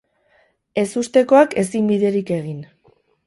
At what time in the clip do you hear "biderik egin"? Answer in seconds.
1.93-2.65